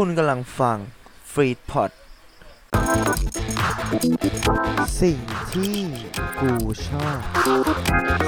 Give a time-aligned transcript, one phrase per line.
[0.00, 0.78] คุณกำลังฟัง
[1.32, 1.90] ฟรีดพอด
[5.00, 5.18] สิ่ง
[5.52, 5.78] ที่
[6.40, 6.52] กู
[6.88, 7.18] ชอบ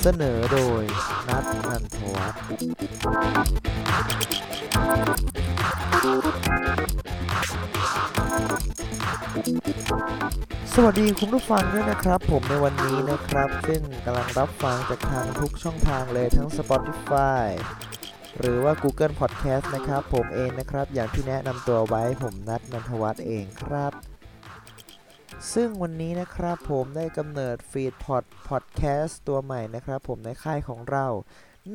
[0.02, 0.82] เสนอโดย
[1.28, 2.42] นัทนันทวัฒน์
[10.74, 17.46] สวัสดีคุณผู้ฟังด้วยนะครับ ผมในวันนี้นะครับ ซึ่งกำลังรับฟังจากทางทุกช่องทางเลยทั้ง Spotify
[18.40, 23.92] หรือว่า Google Podcast นะครับ ผมเองนะครับ อย่างที่แนะนำตัวไว้ผมนัทนันทวัฒน์เองครับ
[25.52, 31.06] ซึ่งวันนี้นะครับผมได้กำเนิดฟีดพอดพอดแคสต์ตัวใหม่นะครับ ผมในค่ายของเรา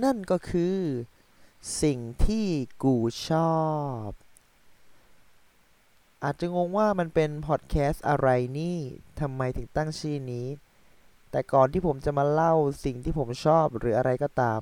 [0.03, 0.77] นั่นก็คือ
[1.81, 2.48] สิ่งที่
[2.84, 2.95] กู
[3.30, 3.62] ชอ
[4.08, 4.09] บ
[6.23, 8.78] อาจจะงงว่ามันเป็นพอดแคสต์อะไรนี่
[9.22, 10.48] ทำไมถึงตั้งชื่อนี้
[11.31, 12.53] แต่ก่อนที่ผมจะมาเล่า
[12.86, 14.62] สิ่งที่ผมชอบหรืออะไรก็ตาม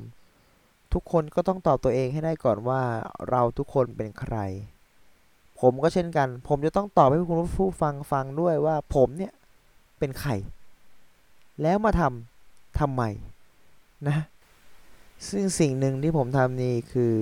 [0.94, 2.82] ทุกคนก็ต้องตอบตัวเองให้ได้ก่อนว่า
[3.30, 4.36] เราทุกคนเป็นใคร
[5.60, 9.34] ผมก็เช่นกัน ผมจะต้องตอบให้คุณผู้ฟังฟังด้วยว่าผมเนี่ย
[10.00, 10.32] เป็นใคร
[11.62, 13.04] แล้วมาทำทำไม
[14.08, 14.18] นะ
[15.30, 17.16] ซึ่งสิ่งหนึ่งที่ผมทำนี่คือ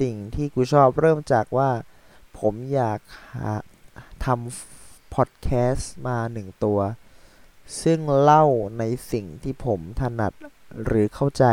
[0.00, 1.70] สิ่งที่กูชอบเริ่มจากว่า
[2.38, 3.00] ผมอยาก
[3.34, 3.52] หา
[4.24, 6.80] ทำพอดแคสต์มาหนึ่งตัว
[7.82, 8.44] ซึ่งเล่า
[8.78, 10.32] ในสิ่งที่ผมถนัด
[10.84, 11.44] หรือเข้าใจ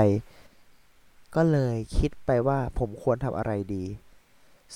[1.36, 3.86] ก็เลยคิดไปว่าผมควรทำอะไรดี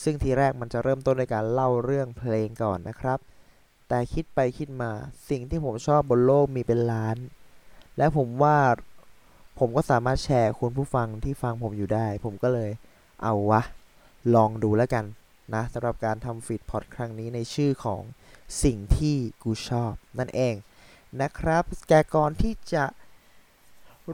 [0.02, 3.20] ซึ่งทีแรกมันจะเริ่มต้นในการเล่าเรื่องเพลงก่อนนะครับ
[3.88, 4.92] แต่คิดไปคิดมา
[5.30, 7.18] สิ่งที่ผมชอบบนโลกมีเป็นล้าน
[7.98, 8.58] และผมว่า
[9.60, 12.72] ผมก็สามารถแชร์คุณผู้ฟังที่ฟังผมอยู่ได้ ผมก็เลย
[13.24, 13.62] เอาวะ
[14.36, 15.06] ลองดูแล้วกัน
[15.54, 18.02] นะสำหรับการทำฟีดพอดครั้งนี้ในชื่อของ
[18.64, 20.56] สิ่งที่กูชอบ นั่นเอง
[21.22, 22.86] นะครับ แกก่อนที่จะ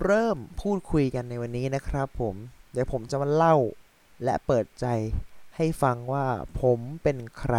[0.02, 2.36] เริ่มพูดคุยกันในวันนี้นะครับผม
[2.72, 3.56] เดี๋ยวผมจะมาเล่า
[4.24, 4.86] และเปิดใจ
[5.56, 6.26] ให้ฟังว่า
[6.62, 7.56] ผมเป็นใคร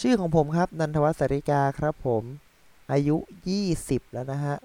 [0.00, 2.22] ชื่อของผมครับ นันทวัฒน์สาริกาครับผม
[2.92, 3.16] อายุ
[3.64, 4.56] 20 แล้วนะฮะ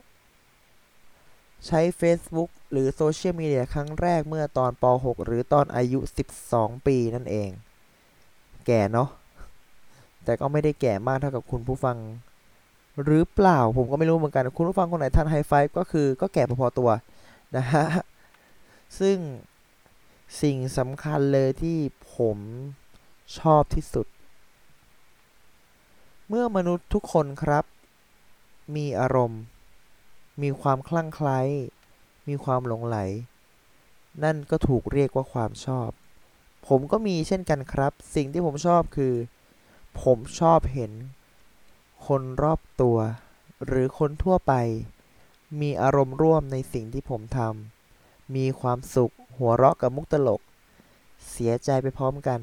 [1.66, 6.00] ใช้ Facebook หรือโซเชียลมีเดียครั้งแรกเมื่อตอนป .6 หรือตอนอายุ
[6.44, 7.50] 12 ปีนั่นเอง
[8.66, 9.10] แก่เนาะ
[10.24, 11.98] แต่ก็ไม่ได้แก่มากเท่ากับคุณผู้ฟัง
[13.02, 16.90] หรือเปล่าผมก็ไม่รู้เหมือนกัน คุณผู้ฟังคนไหนทันไฮไฟก็คือก็แก่พอๆตัว
[17.58, 17.86] นะฮะ
[19.00, 19.18] ซึ่ง
[20.42, 21.78] สิ่งสำคัญเลยที่
[22.16, 22.38] ผม
[23.40, 24.08] ชอบที่สุด
[26.28, 27.66] เมื่อมนุษย์ทุกคนครับ
[28.76, 29.42] มีอารมณ์
[30.42, 31.40] มีความคลั่งไคล้
[32.28, 32.98] มีความหลงไหล
[34.24, 35.90] นั่นก็ถูกเรียกว่าความชอบ
[36.68, 39.14] ผมก็มีเช่นกันครับ สิ่งที่ผมชอบคือ
[40.04, 40.92] ผมชอบเห็น
[42.08, 42.98] คนรอบตัว
[43.66, 44.54] หรือคนทั่วไป
[45.62, 50.42] มีอารมณ์ร่วมในสิ่งที่ผมทำมีความสุขหัวเราะกับมุกตลก
[51.32, 52.40] เสียใจไปพร้อมกัน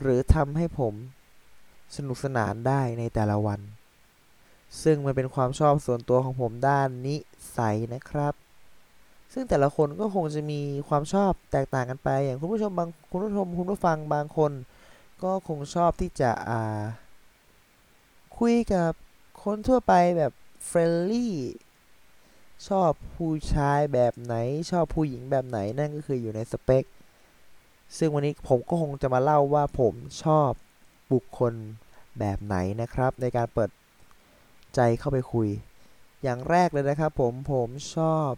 [0.00, 0.94] หรือทำให้ผม
[1.96, 3.60] สนุกสนานได้ในแต่ละวัน
[4.82, 7.16] ซึ่งมันเป็นความชอบส่วนตัวของผมด้านนิ
[7.56, 8.34] สัยนะครับ
[9.32, 14.52] ซึ่งแต่ละคนก็คงจะมีความชอบแตกต่างกันไป อย่างคุณผู้ชมบางคุณผู้ชมคุณผู้ฟังบางคน
[15.22, 16.82] ก็คงชอบที่จะอ่า
[18.38, 18.92] คุยกับ
[19.42, 20.32] คนทั่วไปแบบ
[20.66, 21.36] friendly
[22.68, 24.34] ชอบผู้ชายแบบไหน
[24.70, 26.84] ชอบผู้หญิงแบบไหนนั่นก็คืออยู่ในสเปค
[27.96, 30.50] ซึ่งวันนี้ผมก็คงจะมาเล่าว่าผมชอบ
[31.12, 31.52] บุคคล
[32.18, 33.70] แบบไหนนะครับ ในการเปิด
[34.74, 35.48] ใจเข้าไปคุย
[36.22, 38.30] อย่างแรกเลยนะครับ ผมผมชอบ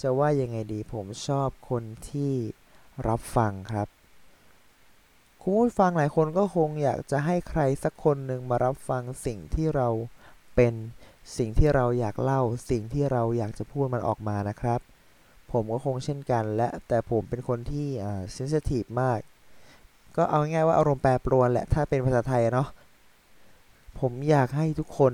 [0.00, 2.32] จะว่ายังไงดี ผมชอบคนที่
[3.08, 3.88] รับฟังครับ
[5.50, 9.88] ผู้ฟังหลายคนก็คงอยากจะให้ใครสักคนหนึ่งมารับฟังสิ่งที่เรา
[10.56, 10.74] เป็น
[11.36, 14.80] สิ่งที่เราอยากเล่า สิ่งที่เราอยากจะพูดมันออกมานะครับ
[15.52, 19.20] ผมก็คงเช่นกัน และแต่ผมเป็นคนที่อ่าเซนซิทีฟมาก
[20.16, 22.68] ก็เอาง่ายว่าอารมณ์แปรปรวนแหละถ้าเป็นภาษาไทยเนาะ
[24.00, 25.12] ผมอยากให้ทุกคน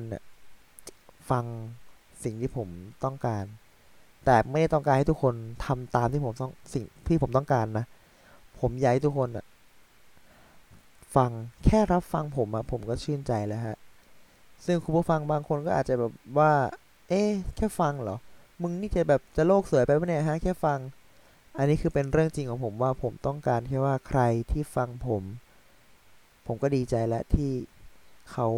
[1.31, 1.45] ฟัง
[2.25, 2.69] สิ่งที่ผม
[3.05, 3.45] ต้องการ
[4.25, 5.34] แต่ไม่ได้ต้องการให้ทุกคน
[5.66, 7.84] ทำตามที่ผมต้องสิ่งที่ผมต้องการนะ
[8.61, 9.47] ผมอยากให้ทุกคนน่ะ
[11.16, 11.31] ฟัง
[11.65, 13.77] แค่รับฟังผมอะผมก็ชื่นใจแล้วฮะ
[14.65, 16.53] ซึ่งคุณผู้ฟังบางคนก็อาจจะแบบว่า
[17.09, 18.16] เอ๊ะแค่ฟังเหรอ
[18.63, 20.78] มึงนี่จะแบบจะโลกสวยไปปะเนี่ยฮะแค่ฟัง
[21.59, 24.21] อันนี้คือเป็นเรื่องจริงของผมว่าผมต้องการแค่ว่าใคร
[24.51, 25.22] ที่ฟังผม
[26.47, 27.51] ผมก็ดีใจแล้วที่
[28.33, 28.49] เขา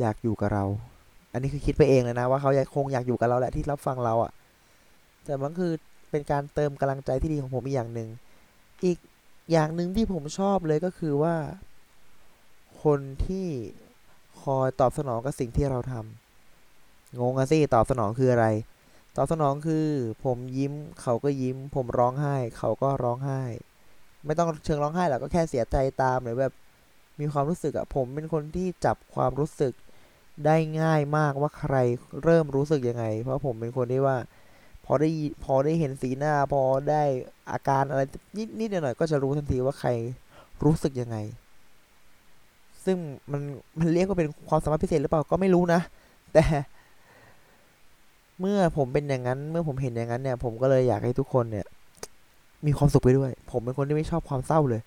[0.00, 0.64] อยากอยู่กับเรา
[1.32, 4.32] อันนี้คือคิดไปเองเลยนะว่าเขาอยากคงอยากอยู่กับเราแหละที่รับฟังเราอะ่ะ
[5.24, 5.72] แต่มันคือ
[6.10, 8.08] เป็นการเติมกำลังใจที่ดีของผมอีกอย่างหนึ่ง
[8.84, 8.98] อีก
[9.50, 11.36] อย่างหนึ่งที่ผมชอบเลยก็คือว่า
[12.82, 13.48] คนที่
[14.42, 18.46] คอยตอบสนองกับสิ่งที่เราทำงงอะสิตอบสนองคืออะไร
[19.16, 19.86] ตอบสนองคือ
[20.24, 23.42] ผมยิ้มเขาก็ยิ้ม ผมร้องไห้ เขาก็ร้องไห้
[24.24, 26.52] ไม่ต้องเชิงร้องไห้หรอกก็แค่เสียใจตามหรือแบบ
[27.20, 29.72] มีความรู้สึกอะผมเป็นคนที่จับความรู้สึก
[30.46, 31.74] ได้ง่ายมากว่าใคร
[32.22, 34.16] เริ่มรู้สึกยังไง เพราะผมเป็นคนที่ว่า
[34.86, 35.08] พอได้
[35.44, 37.02] พอได้เห็นสีหน้า พอได้
[37.50, 38.02] อาการอะไร
[38.36, 39.90] นิดนิดหน่อยก็จะรู้ทันทีว่าใคร
[40.64, 41.16] รู้สึกยังไง
[42.84, 42.96] ซึ่ง
[43.32, 43.40] มัน
[43.78, 45.80] มันเรียกว่าเป็นความสามารถพิเศษหรือเปล่าก็ไม่รู้นะ
[46.32, 46.44] แต่
[48.40, 51.66] เมื่อผมเป็นอย่างนั้น เมื่อผมเห็นอย่างนั้นเนี่ย ผมก็เลยอยากให้ทุกคนเนี่ย
[52.66, 54.82] มีความสุขไปด้วย ผมเป็นคนที่ไม่ชอบความเศร้าเลย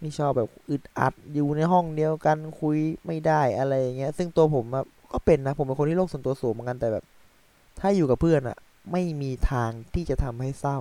[0.00, 2.76] ไม่ชอบแบบอึดอัดอยู่ในห้องเดียวกันคุย
[3.06, 4.64] ไม่ได้อะไรอย่างเงี้ย ซึ่งตัวผม
[5.12, 7.04] ก็เป็นนะ ผมเป็นคนที่โลกส่วนตัวสูงเหมือนกันแต่แบบ
[7.84, 8.58] ถ้าอยู่กับเพื่อนอะ
[8.92, 10.78] ไม่มีทางที่จะทำให้เศร้า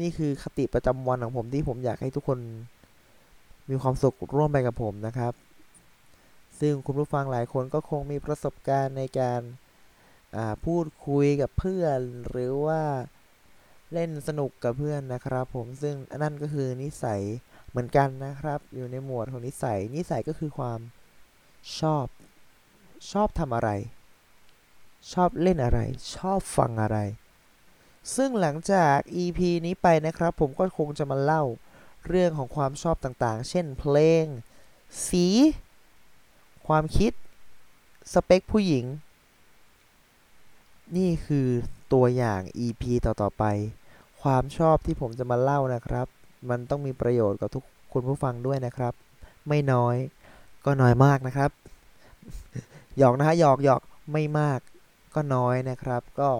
[0.00, 2.38] นี่คือคติประจำวันของผมที่ผมอยากให้ทุกคน
[3.70, 5.32] มีความสุขร่วมไปกับผมนะครับ
[6.60, 9.40] ซึ่งคุณผู้ฟังหลายคนก็คงมีประสบการณ์ในการ
[10.64, 11.98] พูดคุยกับเพื่อน
[12.28, 12.82] หรือว่า
[13.92, 17.22] เล่นสนุกกับเพื่อนนะครับ ผมซึ่งนั่นก็คือนิสัย
[17.70, 20.80] เหมือนกันนะครับ อยู่ในหมวดของนิสัย นิสัยก็คือความ
[21.78, 22.06] ชอบ
[23.12, 23.70] ชอบทำอะไร
[25.12, 25.80] ชอบเล่นอะไร
[26.16, 26.98] ชอบฟังอะไร
[28.16, 31.42] ซึ่งหลังจาก EP นี้ไปนะครับ ผมก็คงจะมาเล่า
[32.08, 34.24] เรื่องของความชอบต่างๆ เช่นเพลง
[35.08, 35.26] สี
[36.66, 37.12] ความคิด
[38.12, 38.84] สเปคผู้หญิง
[40.96, 41.48] นี่คือ
[41.92, 43.44] ตัวอย่าง EP ต่อๆไป
[44.22, 46.06] ความชอบที่ผมจะมาเล่านะครับ
[46.50, 48.92] มันต้องมีประโยชน์กับทุกคุณผู้ฟังด้วยนะครับ
[49.48, 49.96] ไม่น้อย
[50.64, 51.50] ก็น้อยมากนะครับ
[52.98, 54.60] หยอกนะฮะหยอกหยอกไม่มาก
[55.14, 56.30] ก็น้อยนะครับ ก็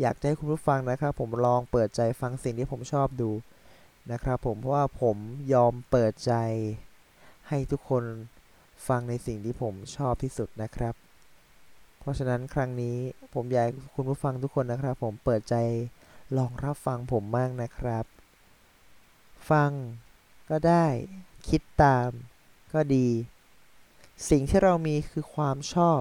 [0.00, 3.30] อยากให้คุณผู้ฟังนะครับ ผมลองเปิดใจฟังสิ่งที่ผมชอบดู
[4.12, 5.16] นะครับ ผมเพราะว่าผม
[5.52, 6.32] ยอมเปิดใจ
[7.48, 8.04] ให้ทุกคน
[8.88, 10.94] ฟังในสิ่งที่ผมชอบที่สุดนะครับ
[12.00, 12.96] เพราะฉะนั้นครั้งนี้
[13.34, 15.56] ผมอยากคุณผู้ฟังทุกคนนะครับ ผมเปิดใจ
[16.38, 18.04] ลองรับฟังผมมากนะครับ
[19.50, 19.70] ฟัง
[20.50, 20.86] ก็ได้
[21.48, 22.08] คิดตาม
[22.74, 23.08] ก็ดี
[24.30, 26.00] สิ่งที่เรามีคือความชอบ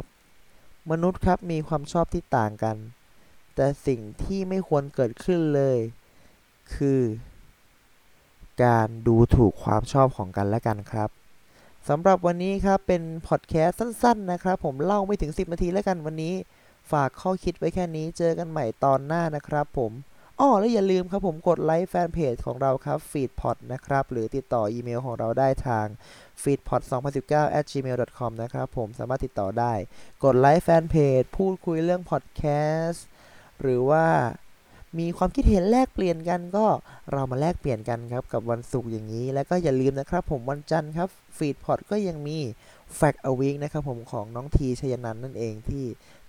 [0.92, 2.78] มนุษย์ครับมีความชอบที่ต่างกัน
[3.56, 5.78] แต่สิ่งที่ไม่ควรเกิดขึ้นเลย
[6.76, 7.02] คือ
[8.64, 11.10] การดูถูกความชอบของกันและกันครับ
[11.90, 16.34] สำหรับวันนี้ครับเป็นพอดแคสต์สั้น ๆ นะครับ ผมเล่าไม่ถึง 10 นาทีแล้วกันวันนี้
[16.92, 19.92] ฝากข้อคิดไว้แค่นี้เจอกันใหม่ตอนหน้านะครับ ผม
[20.40, 25.86] อ้อแล้วอย่าลืมครับผมกดไลค์แฟนเพจของเราครับ feedpot นะครับ หรือติดต่ออีเมลของเราได้ทาง
[26.41, 26.81] feedpot
[27.21, 29.74] 2019 at gmail com นะครับผมสามารถติดต่อได้
[30.24, 32.44] กดไลค์แฟนเพจพูดคุยเรื่องพอดแค
[32.83, 33.06] สต์
[33.62, 34.06] หรือว่า
[35.00, 36.65] มีความคิดเห็นแลกเปลี่ยนกันก็
[37.12, 42.39] เรามาแลกเปลี่ยนกันครับ กับวันศุกร์อย่างนี้ แล้วก็อย่าลืมนะครับ ผมวันจันทร์ครับฟีดพอดก็ยังมี
[43.00, 45.86] Fact a Week นะครับผมของน้องทีชยนันนั่นเองที่